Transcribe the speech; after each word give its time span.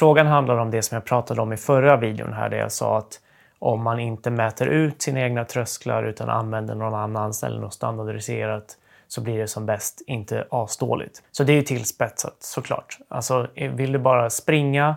Frågan 0.00 0.26
handlar 0.26 0.56
om 0.56 0.70
det 0.70 0.82
som 0.82 0.94
jag 0.94 1.04
pratade 1.04 1.40
om 1.40 1.52
i 1.52 1.56
förra 1.56 1.96
videon 1.96 2.32
här 2.32 2.48
där 2.48 2.56
jag 2.56 2.72
sa 2.72 2.98
att 2.98 3.20
om 3.58 3.82
man 3.82 4.00
inte 4.00 4.30
mäter 4.30 4.66
ut 4.66 5.02
sina 5.02 5.20
egna 5.20 5.44
trösklar 5.44 6.04
utan 6.04 6.28
använder 6.28 6.74
någon 6.74 6.94
annans 6.94 7.44
eller 7.44 7.60
något 7.60 7.74
standardiserat 7.74 8.76
så 9.08 9.20
blir 9.20 9.38
det 9.38 9.48
som 9.48 9.66
bäst 9.66 10.02
inte 10.06 10.46
asdåligt. 10.50 11.22
Så 11.30 11.44
det 11.44 11.52
är 11.52 11.54
ju 11.54 11.62
tillspetsat 11.62 12.36
såklart. 12.38 12.98
Alltså 13.08 13.46
vill 13.54 13.92
du 13.92 13.98
bara 13.98 14.30
springa 14.30 14.96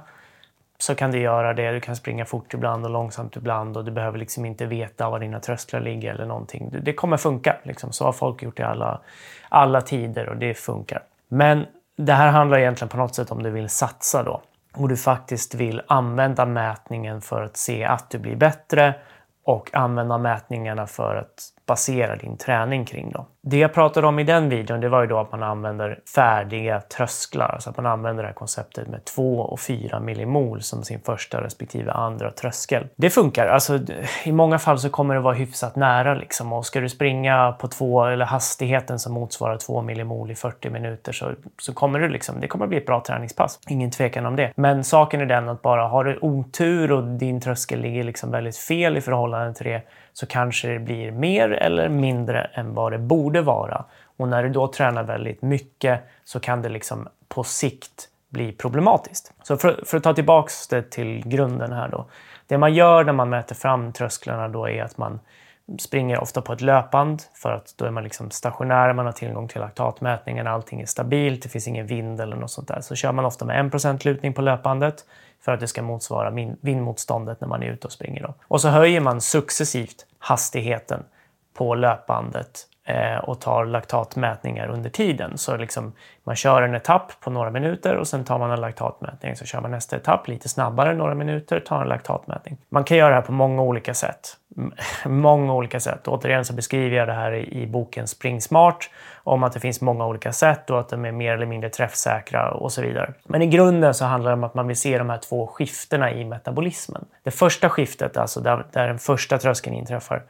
så 0.77 0.95
kan 0.95 1.11
du 1.11 1.19
göra 1.19 1.53
det. 1.53 1.71
Du 1.71 1.79
kan 1.79 1.95
springa 1.95 2.25
fort 2.25 2.53
ibland 2.53 2.85
och 2.85 2.91
långsamt 2.91 3.35
ibland 3.35 3.77
och 3.77 3.85
du 3.85 3.91
behöver 3.91 4.19
liksom 4.19 4.45
inte 4.45 4.65
veta 4.65 5.09
var 5.09 5.19
dina 5.19 5.39
trösklar 5.39 5.81
ligger 5.81 6.13
eller 6.13 6.25
någonting. 6.25 6.75
Det 6.81 6.93
kommer 6.93 7.17
funka. 7.17 7.55
Liksom. 7.63 7.91
Så 7.91 8.05
har 8.05 8.11
folk 8.11 8.43
gjort 8.43 8.59
i 8.59 8.63
alla, 8.63 8.99
alla 9.49 9.81
tider 9.81 10.29
och 10.29 10.37
det 10.37 10.53
funkar. 10.53 11.03
Men 11.27 11.65
det 11.95 12.13
här 12.13 12.27
handlar 12.27 12.57
egentligen 12.57 12.89
på 12.89 12.97
något 12.97 13.15
sätt 13.15 13.31
om 13.31 13.43
du 13.43 13.49
vill 13.49 13.69
satsa 13.69 14.23
då 14.23 14.41
och 14.73 14.89
du 14.89 14.97
faktiskt 14.97 15.55
vill 15.55 15.81
använda 15.87 16.45
mätningen 16.45 17.21
för 17.21 17.41
att 17.41 17.57
se 17.57 17.83
att 17.83 18.09
du 18.09 18.19
blir 18.19 18.35
bättre 18.35 18.95
och 19.43 19.75
använda 19.75 20.17
mätningarna 20.17 20.87
för 20.87 21.15
att 21.15 21.49
basera 21.65 22.15
din 22.15 22.37
träning 22.37 22.85
kring. 22.85 23.11
Då. 23.11 23.25
Det 23.41 23.57
jag 23.57 23.73
pratade 23.73 24.07
om 24.07 24.19
i 24.19 24.23
den 24.23 24.49
videon 24.49 24.79
det 24.79 24.89
var 24.89 25.01
ju 25.01 25.07
då 25.07 25.19
att 25.19 25.31
man 25.31 25.43
använder 25.43 25.99
färdiga 26.15 26.81
trösklar. 26.81 27.49
Alltså 27.53 27.69
att 27.69 27.77
man 27.77 27.85
använder 27.85 28.23
det 28.23 28.29
här 28.29 28.33
konceptet 28.33 28.87
med 28.87 29.05
2 29.05 29.39
och 29.39 29.59
4 29.59 29.99
millimol 29.99 30.61
som 30.61 30.83
sin 30.83 30.99
första 30.99 31.43
respektive 31.43 31.91
andra 31.91 32.31
tröskel. 32.31 32.87
Det 32.95 33.09
funkar. 33.09 33.47
Alltså, 33.47 33.79
I 34.23 34.31
många 34.31 34.59
fall 34.59 34.79
så 34.79 34.89
kommer 34.89 35.13
det 35.15 35.21
vara 35.21 35.33
hyfsat 35.33 35.75
nära. 35.75 36.13
Liksom. 36.13 36.53
Och 36.53 36.65
ska 36.65 36.79
du 36.79 36.89
springa 36.89 37.51
på 37.51 37.67
två, 37.67 38.05
eller 38.05 38.25
hastigheten 38.25 38.99
som 38.99 39.13
motsvarar 39.13 39.57
2 39.57 39.81
millimol 39.81 40.31
i 40.31 40.35
40 40.35 40.69
minuter 40.69 41.11
så, 41.11 41.31
så 41.57 41.73
kommer 41.73 41.99
det, 41.99 42.09
liksom, 42.09 42.39
det 42.39 42.47
kommer 42.47 42.67
bli 42.67 42.77
ett 42.77 42.85
bra 42.85 43.03
träningspass. 43.07 43.59
Ingen 43.67 43.91
tvekan 43.91 44.25
om 44.25 44.35
det. 44.35 44.51
Men 44.55 44.83
saken 44.83 45.21
är 45.21 45.25
den 45.25 45.49
att 45.49 45.61
bara 45.61 45.87
har 45.87 46.03
du 46.03 46.19
otur 46.21 46.91
och 46.91 47.03
din 47.03 47.41
tröskel 47.41 47.79
ligger 47.79 48.03
liksom 48.03 48.31
väldigt 48.31 48.57
fel 48.57 48.97
i 48.97 49.01
förhållande 49.01 49.53
till 49.53 49.65
det 49.65 49.81
så 50.13 50.25
kanske 50.25 50.67
det 50.67 50.79
blir 50.79 51.11
mer 51.11 51.49
eller 51.49 51.89
mindre 51.89 52.41
än 52.53 52.73
vad 52.73 52.91
det 52.91 52.99
borde 52.99 53.41
vara. 53.41 53.85
Och 54.17 54.27
när 54.27 54.43
du 54.43 54.49
då 54.49 54.67
tränar 54.67 55.03
väldigt 55.03 55.41
mycket 55.41 56.01
så 56.23 56.39
kan 56.39 56.61
det 56.61 56.69
liksom 56.69 57.07
på 57.27 57.43
sikt 57.43 58.09
bli 58.29 58.51
problematiskt. 58.51 59.33
Så 59.43 59.57
för, 59.57 59.83
för 59.85 59.97
att 59.97 60.03
ta 60.03 60.13
tillbaks 60.13 60.67
det 60.67 60.91
till 60.91 61.27
grunden 61.27 61.71
här 61.71 61.87
då. 61.87 62.05
Det 62.47 62.57
man 62.57 62.73
gör 62.73 63.03
när 63.03 63.13
man 63.13 63.29
mäter 63.29 63.55
fram 63.55 63.93
trösklarna 63.93 64.47
då 64.47 64.69
är 64.69 64.83
att 64.83 64.97
man 64.97 65.19
springer 65.79 66.19
ofta 66.19 66.41
på 66.41 66.53
ett 66.53 66.61
löpband 66.61 67.21
för 67.33 67.51
att 67.51 67.73
då 67.77 67.85
är 67.85 67.91
man 67.91 68.03
liksom 68.03 68.31
stationär, 68.31 68.93
man 68.93 69.05
har 69.05 69.13
tillgång 69.13 69.47
till 69.47 69.61
laktatmätningen, 69.61 70.47
allting 70.47 70.81
är 70.81 70.85
stabilt, 70.85 71.43
det 71.43 71.49
finns 71.49 71.67
ingen 71.67 71.87
vind 71.87 72.21
eller 72.21 72.35
något 72.35 72.51
sånt 72.51 72.67
där. 72.67 72.81
Så 72.81 72.95
kör 72.95 73.11
man 73.11 73.25
ofta 73.25 73.45
med 73.45 73.75
1 73.75 74.05
lutning 74.05 74.33
på 74.33 74.41
löpbandet 74.41 75.05
för 75.45 75.51
att 75.51 75.59
det 75.59 75.67
ska 75.67 75.81
motsvara 75.81 76.31
vindmotståndet 76.61 77.41
när 77.41 77.47
man 77.47 77.63
är 77.63 77.67
ute 77.67 77.87
och 77.87 77.93
springer. 77.93 78.21
Då. 78.21 78.33
Och 78.43 78.61
så 78.61 78.69
höjer 78.69 78.99
man 78.99 79.21
successivt 79.21 80.05
hastigheten 80.19 81.03
på 81.53 81.75
löpbandet 81.75 82.67
eh, 82.85 83.17
och 83.17 83.41
tar 83.41 83.65
laktatmätningar 83.65 84.67
under 84.67 84.89
tiden. 84.89 85.37
Så 85.37 85.57
liksom, 85.57 85.93
man 86.23 86.35
kör 86.35 86.61
en 86.61 86.75
etapp 86.75 87.19
på 87.19 87.29
några 87.29 87.49
minuter 87.49 87.95
och 87.95 88.07
sen 88.07 88.23
tar 88.23 88.39
man 88.39 88.51
en 88.51 88.61
laktatmätning. 88.61 89.35
Så 89.35 89.45
kör 89.45 89.61
man 89.61 89.71
nästa 89.71 89.95
etapp 89.95 90.27
lite 90.27 90.49
snabbare, 90.49 90.93
några 90.93 91.15
minuter, 91.15 91.59
tar 91.59 91.81
en 91.81 91.87
laktatmätning. 91.87 92.57
Man 92.69 92.83
kan 92.83 92.97
göra 92.97 93.09
det 93.09 93.15
här 93.15 93.21
på 93.21 93.31
många 93.31 93.61
olika 93.61 93.93
sätt. 93.93 94.37
Mm, 94.57 94.73
många 95.05 95.53
olika 95.53 95.79
sätt. 95.79 96.07
Återigen 96.07 96.45
så 96.45 96.53
beskriver 96.53 96.97
jag 96.97 97.07
det 97.07 97.13
här 97.13 97.33
i, 97.33 97.67
boken 97.67 98.07
Spring 98.07 98.41
Smart 98.41 98.89
om 99.23 99.43
att 99.43 99.53
det 99.53 99.59
finns 99.59 99.81
många 99.81 100.05
olika 100.05 100.33
sätt 100.33 100.69
och 100.69 100.79
att 100.79 100.89
de 100.89 101.05
är 101.05 101.11
mer 101.11 101.33
eller 101.33 101.45
mindre 101.45 101.69
träffsäkra 101.69 102.51
och 102.51 102.71
så 102.71 102.81
vidare. 102.81 103.13
Men 103.23 103.41
i 103.41 103.47
grunden 103.47 103.93
så 103.93 104.05
handlar 104.05 104.31
det 104.31 104.37
om 104.37 104.43
att 104.43 104.53
man 104.53 104.67
vill 104.67 104.77
se 104.77 104.97
de 104.97 105.09
här 105.09 105.17
två 105.17 105.47
skiftena 105.47 106.11
i 106.11 106.25
metabolismen. 106.25 107.05
Det 107.23 107.31
första 107.31 107.69
skiftet, 107.69 108.17
alltså 108.17 108.39
där, 108.39 108.65
där 108.71 108.87
den 108.87 108.99
första 108.99 109.37
tröskeln 109.37 109.75
inträffar, 109.75 110.23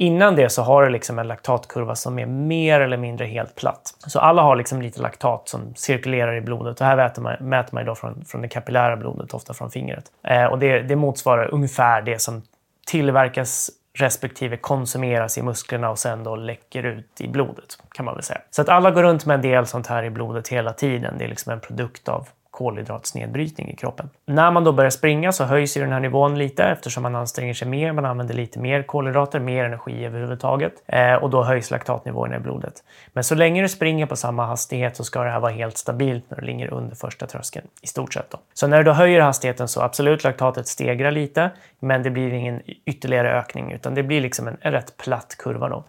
Innan 0.00 0.36
det 0.36 0.48
så 0.48 0.62
har 0.62 0.82
du 0.82 0.88
liksom 0.90 1.18
en 1.18 1.28
laktatkurva 1.28 1.94
som 1.94 2.18
är 2.18 2.26
mer 2.26 2.80
eller 2.80 2.96
mindre 2.96 3.26
helt 3.26 3.54
platt. 3.54 3.94
Så 4.06 4.20
alla 4.20 4.42
har 4.42 4.56
liksom 4.56 4.82
lite 4.82 5.00
laktat 5.02 5.48
som 5.48 5.74
cirkulerar 5.74 6.36
i 6.36 6.40
blodet. 6.40 6.80
Och 6.80 6.86
här 6.86 6.96
mäter 6.96 7.22
man, 7.22 7.36
mäter 7.40 7.74
man 7.74 7.84
då 7.84 7.94
från, 7.94 8.24
från 8.24 8.42
det 8.42 8.48
kapillära 8.48 8.96
blodet, 8.96 9.34
ofta 9.34 9.54
från 9.54 9.70
fingret. 9.70 10.04
Eh, 10.22 10.44
och 10.44 10.58
det, 10.58 10.80
det 10.80 10.96
motsvarar 10.96 11.54
ungefär 11.54 12.02
det 12.02 12.18
som 12.18 12.42
tillverkas 12.88 13.70
respektive 13.98 14.56
konsumeras 14.56 15.38
i 15.38 15.42
musklerna 15.42 15.90
och 15.90 15.98
sen 15.98 16.24
då 16.24 16.36
läcker 16.36 16.82
ut 16.82 17.20
i 17.20 17.28
blodet 17.28 17.78
kan 17.90 18.04
man 18.04 18.14
väl 18.14 18.22
säga. 18.22 18.40
Så 18.50 18.62
att 18.62 18.68
alla 18.68 18.90
går 18.90 19.02
runt 19.02 19.26
med 19.26 19.34
en 19.34 19.42
del 19.42 19.66
sånt 19.66 19.86
här 19.86 20.02
i 20.02 20.10
blodet 20.10 20.48
hela 20.48 20.72
tiden. 20.72 21.18
Det 21.18 21.24
är 21.24 21.28
liksom 21.28 21.52
en 21.52 21.60
produkt 21.60 22.08
av 22.08 22.28
kolhydratsnedbrytning 22.58 23.70
i 23.70 23.76
kroppen. 23.76 24.10
När 24.26 24.50
man 24.50 24.64
då 24.64 24.72
börjar 24.72 24.90
springa 24.90 25.32
så 25.32 25.44
höjs 25.44 25.76
ju 25.76 25.80
den 25.80 25.92
här 25.92 26.00
nivån 26.00 26.38
lite 26.38 26.64
eftersom 26.64 27.02
man 27.02 27.14
anstränger 27.14 27.54
sig 27.54 27.68
mer, 27.68 27.92
man 27.92 28.04
använder 28.04 28.34
lite 28.34 28.58
mer 28.58 28.82
kolhydrater, 28.82 29.40
mer 29.40 29.64
energi 29.64 30.04
överhuvudtaget 30.04 30.72
eh, 30.86 31.14
och 31.14 31.30
då 31.30 31.42
höjs 31.42 31.70
laktatnivåerna 31.70 32.36
i 32.36 32.38
blodet. 32.38 32.74
Men 33.12 33.24
så 33.24 33.34
länge 33.34 33.62
du 33.62 33.68
springer 33.68 34.06
på 34.06 34.16
samma 34.16 34.46
hastighet 34.46 34.96
så 34.96 35.04
ska 35.04 35.22
det 35.22 35.30
här 35.30 35.40
vara 35.40 35.52
helt 35.52 35.78
stabilt 35.78 36.30
när 36.30 36.40
du 36.40 36.46
ligger 36.46 36.72
under 36.72 36.96
första 36.96 37.26
tröskeln 37.26 37.66
i 37.82 37.86
stort 37.86 38.14
sett. 38.14 38.30
Då. 38.30 38.38
Så 38.54 38.66
när 38.66 38.78
du 38.78 38.84
då 38.84 38.92
höjer 38.92 39.20
hastigheten 39.20 39.68
så 39.68 39.80
absolut 39.80 40.24
laktatet 40.24 40.68
stegrar 40.68 41.10
lite, 41.10 41.50
men 41.80 42.02
det 42.02 42.10
blir 42.10 42.32
ingen 42.32 42.62
ytterligare 42.84 43.38
ökning 43.38 43.72
utan 43.72 43.94
det 43.94 44.02
blir 44.02 44.20
liksom 44.20 44.48
en, 44.48 44.56
en 44.60 44.72
rätt 44.72 44.96
platt 44.96 45.36
kurva 45.38 45.68
då. 45.68 45.84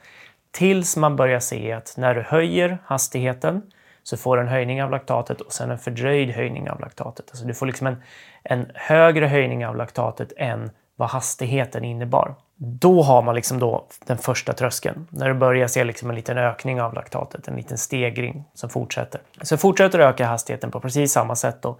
Tills 0.51 0.97
man 0.97 1.15
börjar 1.15 1.39
se 1.39 1.71
att 1.71 1.93
när 1.97 2.15
du 2.15 2.21
höjer 2.21 2.77
hastigheten 2.85 3.61
så 4.09 4.17
får 4.17 4.37
du 4.37 4.41
en 4.43 4.47
höjning 4.47 4.83
av 4.83 4.91
laktatet 4.91 5.41
och 5.41 5.53
sen 5.53 5.71
en 5.71 5.77
fördröjd 5.77 6.31
höjning 6.31 6.69
av 6.69 6.79
laktatet. 6.79 7.25
Alltså 7.29 7.45
du 7.45 7.53
får 7.53 7.65
liksom 7.65 7.87
en, 7.87 8.03
en 8.43 8.71
högre 8.75 9.25
höjning 9.27 9.65
av 9.65 9.75
laktatet 9.75 10.33
än 10.37 10.71
vad 10.95 11.09
hastigheten 11.09 11.83
innebar. 11.83 12.35
Då 12.55 13.01
har 13.01 13.21
man 13.21 13.35
liksom 13.35 13.59
då 13.59 13.85
den 14.05 14.17
första 14.17 14.53
tröskeln. 14.53 15.07
När 15.09 15.27
du 15.27 15.33
börjar 15.33 15.67
se 15.67 15.83
liksom 15.83 16.09
en 16.09 16.15
liten 16.15 16.37
ökning 16.37 16.81
av 16.81 16.93
laktatet, 16.93 17.47
en 17.47 17.55
liten 17.55 17.77
stegring 17.77 18.43
som 18.53 18.69
fortsätter. 18.69 19.21
Så 19.41 19.57
fortsätter 19.57 19.97
du 19.97 20.03
öka 20.03 20.25
hastigheten 20.25 20.71
på 20.71 20.79
precis 20.79 21.11
samma 21.11 21.35
sätt 21.35 21.61
då. 21.61 21.77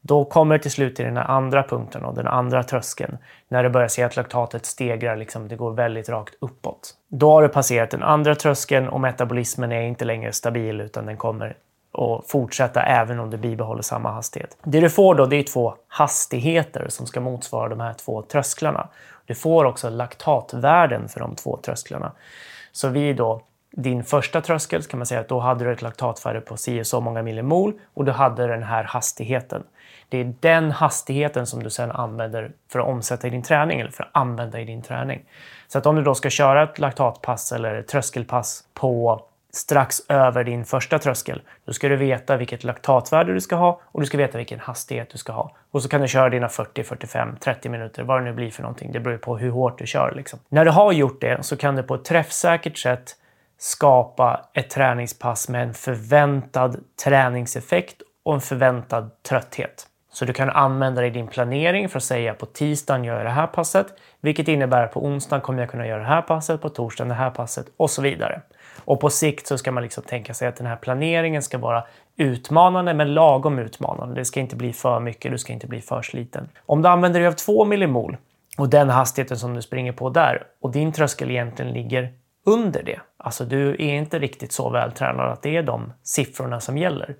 Då 0.00 0.24
kommer 0.24 0.58
det 0.58 0.62
till 0.62 0.70
slut 0.70 0.96
till 0.96 1.04
den 1.04 1.16
här 1.16 1.24
andra 1.24 1.62
punkten 1.62 2.04
och 2.04 2.14
den 2.14 2.26
andra 2.26 2.62
tröskeln. 2.62 3.18
När 3.48 3.62
du 3.62 3.68
börjar 3.68 3.88
se 3.88 4.02
att 4.02 4.16
laktatet 4.16 4.66
stegrar, 4.66 5.16
liksom, 5.16 5.48
det 5.48 5.56
går 5.56 5.72
väldigt 5.72 6.08
rakt 6.08 6.34
uppåt. 6.40 6.94
Då 7.08 7.30
har 7.30 7.42
du 7.42 7.48
passerat 7.48 7.90
den 7.90 8.02
andra 8.02 8.34
tröskeln 8.34 8.88
och 8.88 9.00
metabolismen 9.00 9.72
är 9.72 9.82
inte 9.82 10.04
längre 10.04 10.32
stabil 10.32 10.80
utan 10.80 11.06
den 11.06 11.16
kommer 11.16 11.56
och 11.92 12.24
fortsätta 12.28 12.82
även 12.82 13.20
om 13.20 13.30
du 13.30 13.36
bibehåller 13.36 13.82
samma 13.82 14.10
hastighet. 14.10 14.56
Det 14.64 14.80
du 14.80 14.90
får 14.90 15.14
då 15.14 15.26
det 15.26 15.36
är 15.36 15.42
två 15.42 15.74
hastigheter 15.88 16.86
som 16.88 17.06
ska 17.06 17.20
motsvara 17.20 17.68
de 17.68 17.80
här 17.80 17.94
två 17.94 18.22
trösklarna. 18.22 18.88
Du 19.26 19.34
får 19.34 19.64
också 19.64 19.90
laktatvärden 19.90 21.08
för 21.08 21.20
de 21.20 21.34
två 21.34 21.56
trösklarna. 21.56 22.12
Så 22.72 22.88
vid 22.88 23.16
då 23.16 23.42
din 23.70 24.04
första 24.04 24.40
tröskel 24.40 24.82
kan 24.82 24.98
man 24.98 25.06
säga 25.06 25.20
att 25.20 25.28
då 25.28 25.40
hade 25.40 25.64
du 25.64 25.72
ett 25.72 25.82
laktatvärde 25.82 26.40
på 26.40 26.56
si 26.56 26.82
och 26.82 26.86
så 26.86 27.00
många 27.00 27.22
millimol 27.22 27.72
och 27.94 28.04
du 28.04 28.12
hade 28.12 28.46
den 28.46 28.62
här 28.62 28.84
hastigheten. 28.84 29.62
Det 30.08 30.18
är 30.18 30.34
den 30.40 30.70
hastigheten 30.70 31.46
som 31.46 31.62
du 31.62 31.70
sedan 31.70 31.90
använder 31.90 32.52
för 32.68 32.78
att 32.78 32.86
omsätta 32.86 33.26
i 33.26 33.30
din 33.30 33.42
träning 33.42 33.80
eller 33.80 33.90
för 33.90 34.04
att 34.04 34.10
använda 34.12 34.60
i 34.60 34.64
din 34.64 34.82
träning. 34.82 35.24
Så 35.68 35.78
att 35.78 35.86
om 35.86 35.96
du 35.96 36.02
då 36.02 36.14
ska 36.14 36.30
köra 36.30 36.62
ett 36.62 36.78
laktatpass 36.78 37.52
eller 37.52 37.74
ett 37.74 37.88
tröskelpass 37.88 38.64
på 38.74 39.22
strax 39.54 40.02
över 40.08 40.44
din 40.44 40.64
första 40.64 40.98
tröskel. 40.98 41.42
Då 41.64 41.72
ska 41.72 41.88
du 41.88 41.96
veta 41.96 42.36
vilket 42.36 42.64
laktatvärde 42.64 43.34
du 43.34 43.40
ska 43.40 43.56
ha 43.56 43.80
och 43.84 44.00
du 44.00 44.06
ska 44.06 44.18
veta 44.18 44.38
vilken 44.38 44.60
hastighet 44.60 45.10
du 45.10 45.18
ska 45.18 45.32
ha. 45.32 45.56
Och 45.70 45.82
så 45.82 45.88
kan 45.88 46.00
du 46.00 46.08
köra 46.08 46.28
dina 46.28 46.48
40, 46.48 46.84
45, 46.84 47.36
30 47.40 47.68
minuter, 47.68 48.02
vad 48.02 48.20
det 48.20 48.24
nu 48.24 48.32
blir 48.32 48.50
för 48.50 48.62
någonting. 48.62 48.92
Det 48.92 49.00
beror 49.00 49.16
på 49.16 49.36
hur 49.36 49.50
hårt 49.50 49.78
du 49.78 49.86
kör. 49.86 50.12
Liksom. 50.16 50.38
När 50.48 50.64
du 50.64 50.70
har 50.70 50.92
gjort 50.92 51.20
det 51.20 51.42
så 51.42 51.56
kan 51.56 51.76
du 51.76 51.82
på 51.82 51.94
ett 51.94 52.04
träffsäkert 52.04 52.78
sätt 52.78 53.16
skapa 53.58 54.40
ett 54.52 54.70
träningspass 54.70 55.48
med 55.48 55.62
en 55.62 55.74
förväntad 55.74 56.76
träningseffekt 57.04 58.02
och 58.22 58.34
en 58.34 58.40
förväntad 58.40 59.10
trötthet. 59.22 59.86
Så 60.12 60.24
du 60.24 60.32
kan 60.32 60.50
använda 60.50 61.00
det 61.00 61.06
i 61.06 61.10
din 61.10 61.26
planering 61.26 61.88
för 61.88 61.98
att 61.98 62.04
säga 62.04 62.34
på 62.34 62.46
tisdagen 62.46 63.04
gör 63.04 63.16
jag 63.16 63.26
det 63.26 63.30
här 63.30 63.46
passet, 63.46 63.86
vilket 64.20 64.48
innebär 64.48 64.84
att 64.84 64.92
på 64.92 65.04
onsdagen 65.04 65.40
kommer 65.40 65.60
jag 65.60 65.70
kunna 65.70 65.86
göra 65.86 65.98
det 65.98 66.08
här 66.08 66.22
passet, 66.22 66.60
på 66.60 66.68
torsdagen 66.68 67.08
det 67.08 67.14
här 67.14 67.30
passet 67.30 67.66
och 67.76 67.90
så 67.90 68.02
vidare. 68.02 68.42
Och 68.84 69.00
på 69.00 69.10
sikt 69.10 69.46
så 69.46 69.58
ska 69.58 69.72
man 69.72 69.82
liksom 69.82 70.02
tänka 70.02 70.34
sig 70.34 70.48
att 70.48 70.56
den 70.56 70.66
här 70.66 70.76
planeringen 70.76 71.42
ska 71.42 71.58
vara 71.58 71.84
utmanande 72.16 72.94
men 72.94 73.14
lagom 73.14 73.58
utmanande. 73.58 74.14
Det 74.14 74.24
ska 74.24 74.40
inte 74.40 74.56
bli 74.56 74.72
för 74.72 75.00
mycket, 75.00 75.32
du 75.32 75.38
ska 75.38 75.52
inte 75.52 75.66
bli 75.66 75.80
för 75.80 76.02
sliten. 76.02 76.48
Om 76.66 76.82
du 76.82 76.88
använder 76.88 77.20
dig 77.20 77.26
av 77.28 77.32
2 77.32 77.64
millimol 77.64 78.16
och 78.58 78.68
den 78.68 78.90
hastigheten 78.90 79.38
som 79.38 79.54
du 79.54 79.62
springer 79.62 79.92
på 79.92 80.10
där 80.10 80.42
och 80.60 80.72
din 80.72 80.92
tröskel 80.92 81.30
egentligen 81.30 81.72
ligger 81.72 82.12
under 82.46 82.82
det, 82.82 83.00
alltså 83.16 83.44
du 83.44 83.70
är 83.70 83.94
inte 83.94 84.18
riktigt 84.18 84.52
så 84.52 84.70
vältränad 84.70 85.32
att 85.32 85.42
det 85.42 85.56
är 85.56 85.62
de 85.62 85.92
siffrorna 86.02 86.60
som 86.60 86.78
gäller, 86.78 87.16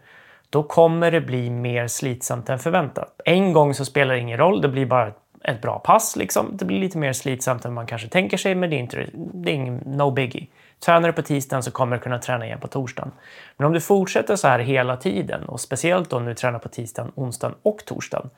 då 0.50 0.62
kommer 0.62 1.10
det 1.10 1.20
bli 1.20 1.50
mer 1.50 1.86
slitsamt 1.86 2.48
än 2.48 2.58
förväntat. 2.58 3.20
En 3.24 3.52
gång 3.52 3.74
så 3.74 3.84
spelar 3.84 4.14
det 4.14 4.20
ingen 4.20 4.38
roll, 4.38 4.60
det 4.60 4.68
blir 4.68 4.86
bara 4.86 5.12
ett 5.44 5.62
bra 5.62 5.78
pass. 5.78 6.16
Liksom. 6.16 6.56
Det 6.56 6.64
blir 6.64 6.78
lite 6.78 6.98
mer 6.98 7.12
slitsamt 7.12 7.64
än 7.64 7.74
man 7.74 7.86
kanske 7.86 8.08
tänker 8.08 8.36
sig, 8.36 8.54
men 8.54 8.70
det 8.70 8.76
är, 8.76 8.78
inte, 8.78 9.06
det 9.14 9.50
är 9.50 9.54
ingen, 9.54 9.76
no 9.76 10.10
biggie. 10.10 10.46
Tränar 10.84 11.08
du 11.08 11.12
på 11.12 11.22
tisdagen 11.22 11.62
så 11.62 11.70
kommer 11.70 11.96
du 11.96 12.02
kunna 12.02 12.18
träna 12.18 12.46
igen 12.46 12.60
på 12.60 12.68
torsdagen. 12.68 13.12
Men 13.56 13.66
om 13.66 13.72
du 13.72 13.80
fortsätter 13.80 14.36
så 14.36 14.48
här 14.48 14.58
hela 14.58 14.96
tiden 14.96 15.44
och 15.44 15.60
speciellt 15.60 16.12
om 16.12 16.24
du 16.24 16.34
tränar 16.34 16.58
på 16.58 16.68
tisdagen, 16.68 17.12
onsdagen 17.14 17.56
och 17.62 17.84
torsdagen, 17.84 18.30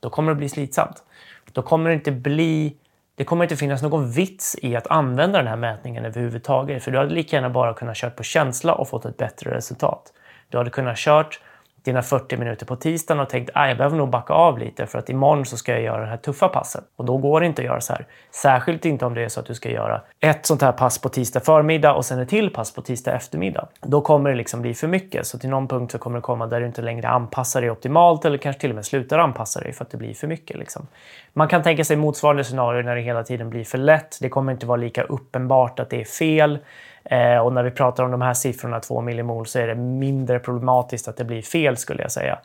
då 0.00 0.10
kommer 0.10 0.32
det 0.32 0.36
bli 0.36 0.48
slitsamt. 0.48 1.02
Då 1.52 1.62
kommer 1.62 1.90
det 1.90 1.94
inte 1.94 2.12
bli 2.12 2.76
det 3.16 3.24
kommer 3.24 3.44
inte 3.44 3.56
finnas 3.56 3.82
någon 3.82 4.10
vits 4.10 4.56
i 4.62 4.76
att 4.76 4.86
använda 4.86 5.38
den 5.38 5.46
här 5.46 5.56
mätningen 5.56 6.04
överhuvudtaget. 6.04 6.84
För 6.84 6.90
du 6.90 6.98
hade 6.98 7.14
lika 7.14 7.36
gärna 7.36 7.50
bara 7.50 7.74
kunnat 7.74 7.96
köra 7.96 8.10
på 8.10 8.22
känsla 8.22 8.74
och 8.74 8.88
fått 8.88 9.04
ett 9.04 9.16
bättre 9.16 9.54
resultat. 9.54 10.12
Du 10.48 10.58
hade 10.58 10.70
kunnat 10.70 10.98
kört 10.98 11.40
dina 11.84 12.02
40 12.02 12.36
minuter 12.36 12.66
på 12.66 12.76
tisdagen 12.76 13.20
och 13.20 13.28
tänkt 13.28 13.50
att 13.54 13.68
jag 13.68 13.76
behöver 13.76 13.96
nog 13.96 14.10
backa 14.10 14.32
av 14.32 14.58
lite 14.58 14.86
för 14.86 14.98
att 14.98 15.08
imorgon 15.08 15.44
så 15.44 15.56
ska 15.56 15.72
jag 15.72 15.82
göra 15.82 16.00
det 16.00 16.06
här 16.06 16.16
tuffa 16.16 16.48
passet. 16.48 16.84
Och 16.96 17.04
då 17.04 17.16
går 17.16 17.40
det 17.40 17.46
inte 17.46 17.62
att 17.62 17.66
göra 17.66 17.80
så 17.80 17.92
här. 17.92 18.06
Särskilt 18.30 18.84
inte 18.84 19.06
om 19.06 19.14
det 19.14 19.24
är 19.24 19.28
så 19.28 19.40
att 19.40 19.46
du 19.46 19.54
ska 19.54 19.70
göra 19.70 20.02
ett 20.20 20.46
sånt 20.46 20.62
här 20.62 20.72
pass 20.72 20.98
på 20.98 21.08
tisdag 21.08 21.40
förmiddag 21.40 21.94
och 21.94 22.04
sen 22.04 22.18
ett 22.18 22.28
till 22.28 22.50
pass 22.50 22.74
på 22.74 22.82
tisdag 22.82 23.12
eftermiddag. 23.12 23.68
Då 23.80 24.00
kommer 24.00 24.30
det 24.30 24.36
liksom 24.36 24.62
bli 24.62 24.74
för 24.74 24.88
mycket. 24.88 25.26
Så 25.26 25.38
till 25.38 25.50
någon 25.50 25.68
punkt 25.68 25.92
så 25.92 25.98
kommer 25.98 26.18
det 26.18 26.22
komma 26.22 26.46
där 26.46 26.60
du 26.60 26.66
inte 26.66 26.82
längre 26.82 27.08
anpassar 27.08 27.60
dig 27.60 27.70
optimalt 27.70 28.24
eller 28.24 28.38
kanske 28.38 28.60
till 28.60 28.70
och 28.70 28.76
med 28.76 28.84
slutar 28.84 29.18
anpassa 29.18 29.60
dig 29.60 29.72
för 29.72 29.84
att 29.84 29.90
det 29.90 29.96
blir 29.96 30.14
för 30.14 30.26
mycket. 30.26 30.58
Liksom. 30.58 30.86
Man 31.32 31.48
kan 31.48 31.62
tänka 31.62 31.84
sig 31.84 31.96
motsvarande 31.96 32.44
scenario 32.44 32.82
när 32.82 32.96
det 32.96 33.02
hela 33.02 33.22
tiden 33.22 33.50
blir 33.50 33.64
för 33.64 33.78
lätt. 33.78 34.18
Det 34.20 34.28
kommer 34.28 34.52
inte 34.52 34.66
vara 34.66 34.76
lika 34.76 35.02
uppenbart 35.02 35.80
att 35.80 35.90
det 35.90 36.00
är 36.00 36.04
fel. 36.04 36.58
Eh, 37.04 37.38
och 37.38 37.52
när 37.52 37.62
vi 37.62 37.70
pratar 37.70 38.04
om 38.04 38.10
de 38.10 38.22
här 38.22 38.34
siffrorna, 38.34 38.80
2 38.80 39.00
millimol, 39.00 39.46
så 39.46 39.58
är 39.58 39.66
det 39.66 39.74
mindre 39.74 40.38
problematiskt 40.38 41.08
att 41.08 41.16
det 41.16 41.24
blir 41.24 41.42
fel 41.42 41.76
skulle 41.76 42.02
jag 42.02 42.12
säga. 42.12 42.38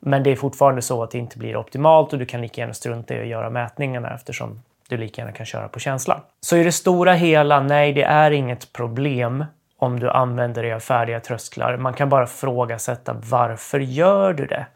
Men 0.00 0.22
det 0.22 0.30
är 0.30 0.36
fortfarande 0.36 0.82
så 0.82 1.02
att 1.02 1.10
det 1.10 1.18
inte 1.18 1.38
blir 1.38 1.56
optimalt 1.56 2.12
och 2.12 2.18
du 2.18 2.26
kan 2.26 2.42
lika 2.42 2.60
gärna 2.60 2.74
strunta 2.74 3.14
i 3.14 3.20
att 3.20 3.26
göra 3.26 3.50
mätningarna 3.50 4.14
eftersom 4.14 4.62
du 4.88 4.96
lika 4.96 5.22
gärna 5.22 5.32
kan 5.32 5.46
köra 5.46 5.68
på 5.68 5.78
känsla. 5.78 6.22
Så 6.40 6.56
i 6.56 6.64
det 6.64 6.72
stora 6.72 7.12
hela, 7.12 7.60
nej, 7.60 7.92
det 7.92 8.02
är 8.02 8.30
inget 8.30 8.72
problem 8.72 9.44
om 9.78 10.00
du 10.00 10.10
använder 10.10 10.62
dig 10.62 10.72
av 10.72 10.80
färdiga 10.80 11.20
trösklar. 11.20 11.76
Man 11.76 11.94
kan 11.94 12.08
bara 12.08 12.26
frågasätta 12.26 13.16
varför 13.30 13.80
gör 13.80 14.32
du 14.32 14.46
det? 14.46 14.66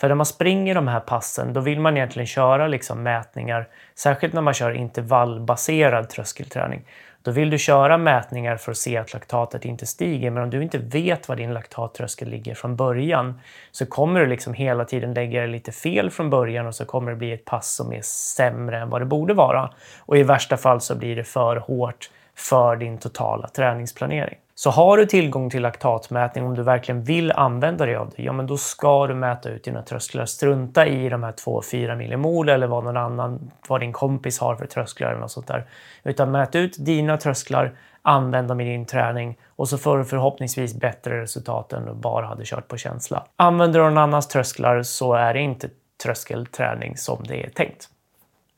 För 0.00 0.08
när 0.08 0.14
man 0.14 0.26
springer 0.26 0.74
de 0.74 0.88
här 0.88 1.00
passen, 1.00 1.52
då 1.52 1.60
vill 1.60 1.80
man 1.80 1.96
egentligen 1.96 2.26
köra 2.26 2.66
liksom 2.66 3.02
mätningar, 3.02 3.68
särskilt 3.94 4.34
när 4.34 4.42
man 4.42 4.54
kör 4.54 4.70
intervallbaserad 4.70 6.08
tröskelträning. 6.08 6.84
Då 7.28 7.32
vill 7.32 7.50
du 7.50 7.58
köra 7.58 7.98
mätningar 7.98 8.56
för 8.56 8.72
att 8.72 8.78
se 8.78 8.96
att 8.96 9.12
laktatet 9.12 9.64
inte 9.64 9.86
stiger. 9.86 10.30
Men 10.30 10.42
om 10.42 10.50
du 10.50 10.62
inte 10.62 10.78
vet 10.78 11.28
var 11.28 11.36
din 11.36 11.54
laktattröskel 11.54 12.28
ligger 12.28 12.54
från 12.54 12.76
början 12.76 13.40
så 13.70 13.86
kommer 13.86 14.20
du 14.20 14.26
liksom 14.26 14.54
hela 14.54 14.84
tiden 14.84 15.14
lägga 15.14 15.40
det 15.40 15.46
lite 15.46 15.72
fel 15.72 16.10
från 16.10 16.30
början 16.30 16.66
och 16.66 16.74
så 16.74 16.84
kommer 16.84 17.10
det 17.10 17.16
bli 17.16 17.32
ett 17.32 17.44
pass 17.44 17.74
som 17.74 17.92
är 17.92 18.02
sämre 18.02 18.78
än 18.78 18.90
vad 18.90 19.00
det 19.00 19.06
borde 19.06 19.34
vara. 19.34 19.70
Och 20.00 20.18
i 20.18 20.22
värsta 20.22 20.56
fall 20.56 20.80
så 20.80 20.94
blir 20.94 21.16
det 21.16 21.24
för 21.24 21.56
hårt 21.56 22.10
för 22.38 22.76
din 22.76 22.98
totala 22.98 23.48
träningsplanering. 23.48 24.38
Så 24.54 24.70
har 24.70 24.96
du 24.96 25.06
tillgång 25.06 25.50
till 25.50 25.62
laktatmätning, 25.62 26.44
om 26.44 26.54
du 26.54 26.62
verkligen 26.62 27.02
vill 27.02 27.32
använda 27.32 27.86
dig 27.86 27.96
av 27.96 28.12
det, 28.16 28.22
ja 28.22 28.32
men 28.32 28.46
då 28.46 28.56
ska 28.56 29.06
du 29.06 29.14
mäta 29.14 29.48
ut 29.48 29.64
dina 29.64 29.82
trösklar. 29.82 30.24
Strunta 30.24 30.86
i 30.86 31.08
de 31.08 31.22
här 31.22 31.32
2-4 31.32 31.96
millimol 31.96 32.48
eller 32.48 32.66
vad 32.66 32.84
någon 32.84 32.96
annan, 32.96 33.50
vad 33.68 33.80
din 33.80 33.92
kompis 33.92 34.38
har 34.38 34.56
för 34.56 34.66
trösklar 34.66 35.08
eller 35.10 35.20
något 35.20 35.30
sånt 35.30 35.46
där. 35.46 35.66
Utan 36.04 36.30
mät 36.30 36.54
ut 36.54 36.76
dina 36.78 37.16
trösklar, 37.16 37.72
använd 38.02 38.48
dem 38.48 38.60
i 38.60 38.64
din 38.64 38.86
träning 38.86 39.38
och 39.56 39.68
så 39.68 39.78
får 39.78 39.98
du 39.98 40.04
förhoppningsvis 40.04 40.74
bättre 40.74 41.22
resultat 41.22 41.72
än 41.72 41.82
om 41.82 41.88
du 41.88 41.94
bara 41.94 42.26
hade 42.26 42.44
kört 42.44 42.68
på 42.68 42.76
känsla. 42.76 43.26
Använder 43.36 43.80
du 43.80 43.84
någon 43.84 43.98
annans 43.98 44.28
trösklar 44.28 44.82
så 44.82 45.14
är 45.14 45.34
det 45.34 45.40
inte 45.40 45.68
tröskelträning 46.02 46.96
som 46.96 47.24
det 47.28 47.44
är 47.44 47.50
tänkt. 47.50 47.88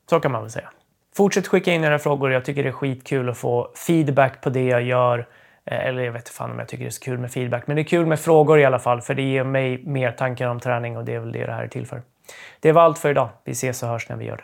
Så 0.09 0.19
kan 0.19 0.31
man 0.31 0.41
väl 0.41 0.51
säga. 0.51 0.69
Fortsätt 1.15 1.47
skicka 1.47 1.73
in 1.73 1.83
era 1.83 1.99
frågor. 1.99 2.31
Jag 2.31 2.45
tycker 2.45 2.63
det 2.63 2.69
är 2.69 2.73
skitkul 2.73 3.29
att 3.29 3.37
få 3.37 3.71
feedback 3.87 4.41
på 4.41 4.49
det 4.49 4.65
jag 4.65 4.81
gör. 4.81 5.27
Eh, 5.65 5.85
eller 5.85 6.03
jag 6.03 6.11
vet 6.11 6.21
inte 6.21 6.31
fan 6.31 6.51
om 6.51 6.59
jag 6.59 6.67
tycker 6.67 6.83
det 6.83 6.89
är 6.89 6.91
så 6.91 7.03
kul 7.03 7.17
med 7.17 7.31
feedback, 7.31 7.67
men 7.67 7.75
det 7.75 7.81
är 7.81 7.83
kul 7.83 8.05
med 8.05 8.19
frågor 8.19 8.59
i 8.59 8.65
alla 8.65 8.79
fall, 8.79 9.01
för 9.01 9.13
det 9.13 9.21
ger 9.21 9.43
mig 9.43 9.83
mer 9.85 10.11
tankar 10.11 10.47
om 10.47 10.59
träning 10.59 10.97
och 10.97 11.05
det 11.05 11.15
är 11.15 11.19
väl 11.19 11.31
det 11.31 11.45
det 11.45 11.53
här 11.53 11.63
är 11.63 11.67
till 11.67 11.87
för. 11.87 12.01
Det 12.59 12.71
var 12.71 12.81
allt 12.81 12.97
för 12.97 13.09
idag. 13.09 13.29
Vi 13.43 13.51
ses 13.51 13.83
och 13.83 13.89
hörs 13.89 14.09
när 14.09 14.15
vi 14.15 14.25
gör 14.25 14.37
det. 14.37 14.43